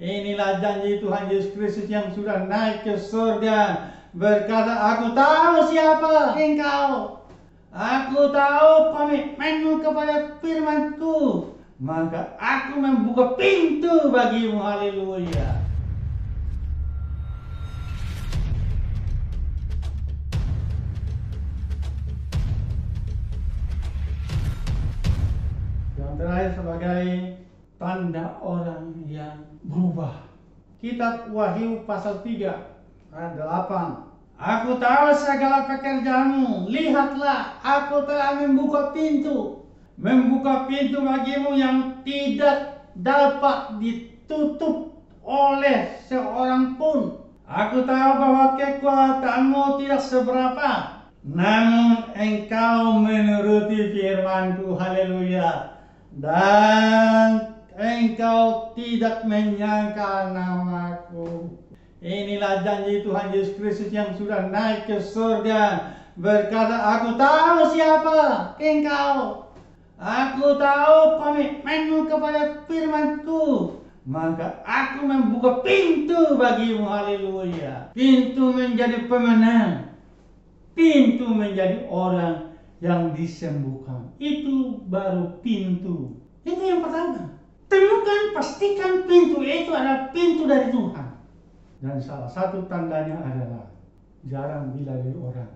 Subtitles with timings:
[0.00, 3.92] Inilah janji Tuhan Yesus Kristus yang sudah naik ke surga.
[4.16, 7.20] Berkata, aku tahu siapa engkau.
[7.68, 11.52] Aku tahu komitmenmu kepada firmanku.
[11.76, 14.56] Maka aku membuka pintu bagimu.
[14.56, 15.68] Haleluya.
[26.20, 27.04] Terakhir sebagai
[27.80, 30.28] tanda orang yang berubah.
[30.84, 34.10] Kitab Wahyu pasal 3 ayat 8.
[34.40, 36.68] Aku tahu segala pekerjaanmu.
[36.68, 39.64] Lihatlah, aku telah membuka pintu.
[40.00, 47.20] Membuka pintu bagimu yang tidak dapat ditutup oleh seorang pun.
[47.44, 51.04] Aku tahu bahwa kekuatanmu tidak seberapa.
[51.20, 54.72] Namun engkau menuruti firmanku.
[54.80, 55.76] Haleluya.
[56.16, 57.49] Dan
[58.20, 61.56] engkau tidak menyangka namaku.
[62.04, 65.96] Inilah janji Tuhan Yesus Kristus yang sudah naik ke surga.
[66.20, 68.20] Berkata, aku tahu siapa
[68.60, 69.48] engkau.
[69.96, 73.80] Aku tahu komitmenmu kepada firmanku.
[74.04, 76.84] Maka aku membuka pintu bagimu.
[76.92, 77.96] Haleluya.
[77.96, 79.96] Pintu menjadi pemenang.
[80.76, 82.52] Pintu menjadi orang
[82.84, 84.12] yang disembuhkan.
[84.20, 86.20] Itu baru pintu.
[86.44, 87.39] Itu yang pertama.
[87.70, 91.08] Temukan, pastikan pintu itu adalah pintu dari Tuhan.
[91.78, 93.70] Dan salah satu tandanya adalah
[94.26, 95.54] jarang dilalui orang.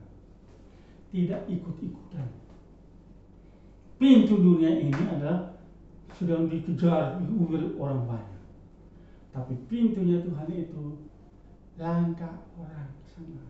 [1.11, 2.29] Tidak ikut-ikutan.
[3.98, 5.59] Pintu dunia ini adalah
[6.15, 8.42] sedang dikejar, diubil orang banyak.
[9.35, 11.11] Tapi pintunya Tuhan itu
[11.75, 13.42] langkah orang sana.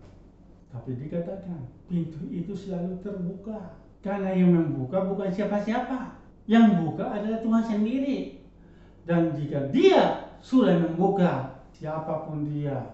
[0.73, 3.77] Tapi dikatakan pintu itu selalu terbuka.
[4.01, 6.17] Karena yang membuka bukan siapa-siapa.
[6.45, 8.44] Yang buka adalah Tuhan sendiri.
[9.05, 12.93] Dan jika dia sudah membuka, siapa pun dia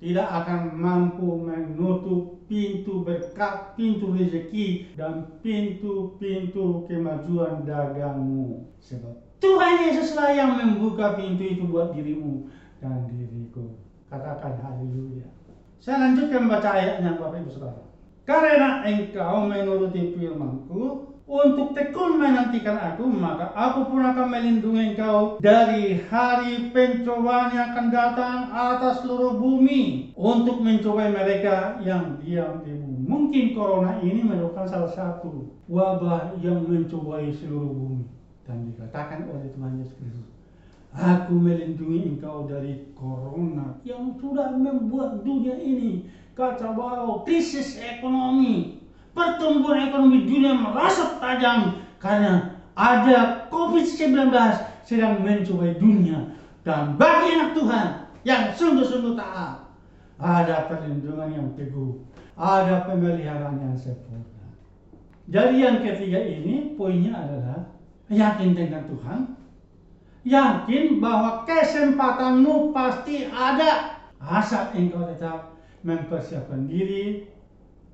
[0.00, 8.64] tidak akan mampu menutup pintu berkat, pintu rezeki, dan pintu-pintu kemajuan dagangmu.
[8.80, 12.48] Sebab Tuhan Yesuslah yang membuka pintu itu buat dirimu
[12.80, 13.76] dan diriku.
[14.08, 15.28] Katakan haleluya.
[15.80, 17.84] Saya lanjutkan baca ayatnya Bapak Ibu Saudara.
[18.24, 20.82] Karena engkau menuruti firmanku,
[21.30, 27.86] untuk tekun menantikan aku, maka aku pun akan melindungi engkau dari hari pencobaan yang akan
[27.94, 32.98] datang atas seluruh bumi untuk mencobai mereka yang diam di bumi.
[33.06, 38.10] Mungkin corona ini merupakan salah satu wabah yang mencobai seluruh bumi.
[38.42, 40.26] Dan dikatakan oleh Tuhan Yesus Kristus,
[40.90, 48.79] Aku melindungi engkau dari corona yang sudah membuat dunia ini kacau balau, krisis ekonomi,
[49.12, 54.32] pertumbuhan ekonomi dunia merosot tajam karena ada COVID-19
[54.86, 56.34] sedang mencobai dunia.
[56.60, 57.86] Dan bagi anak Tuhan
[58.24, 59.64] yang sungguh-sungguh taat,
[60.20, 62.04] ada perlindungan yang teguh,
[62.36, 64.52] ada pemeliharaan yang sempurna.
[65.30, 67.60] Jadi yang ketiga ini poinnya adalah
[68.12, 69.20] yakin dengan Tuhan,
[70.26, 77.24] yakin bahwa kesempatanmu pasti ada asal engkau tetap mempersiapkan diri,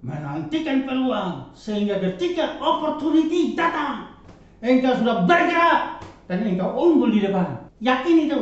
[0.04, 4.16] menantikan peluang sehingga ketika opportunity datang,
[4.60, 7.70] engkau sudah bergerak dan engkau unggul di depan.
[7.80, 8.40] Yakin itu.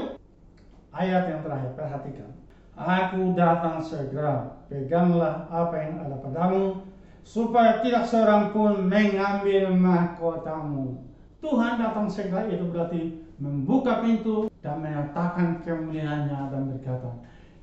[0.95, 2.31] Ayat yang terakhir, perhatikan.
[2.75, 6.83] Aku datang segera, peganglah apa yang ada padamu,
[7.23, 11.03] supaya tidak seorang pun mengambil mahkotamu.
[11.39, 13.03] Tuhan datang segera itu berarti
[13.39, 17.11] membuka pintu dan menyatakan kemuliaannya dan berkata,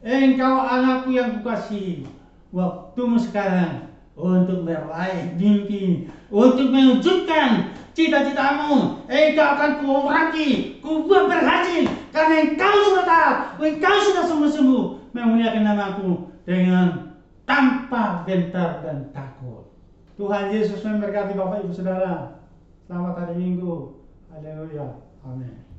[0.01, 2.09] Engkau anakku yang kukasihi,
[2.51, 9.03] waktumu sekarang untuk meraih mimpi, untuk mewujudkan cita-citamu.
[9.07, 13.35] Engkau akan kuurapi, kubuat berhasil, karena engkau sudah tahu,
[13.65, 14.83] engkau sudah sungguh-sungguh
[15.15, 16.09] memuliakan namaku
[16.43, 17.17] dengan
[17.47, 19.67] tanpa gentar dan takut.
[20.19, 22.45] Tuhan Yesus memberkati Bapak Ibu Saudara.
[22.85, 23.97] Selamat hari Minggu.
[24.29, 25.01] Haleluya.
[25.25, 25.70] Amin.